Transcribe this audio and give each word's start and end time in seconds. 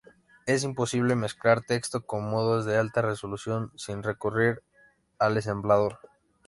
Es 0.47 0.63
imposible 0.63 1.15
mezclar 1.15 1.61
texto 1.61 2.03
con 2.07 2.27
modos 2.27 2.65
de 2.65 2.75
alta 2.75 3.03
resolución 3.03 3.71
sin 3.75 4.01
recurrir 4.01 4.63
al 5.19 5.35
Ensamblador. 5.37 5.99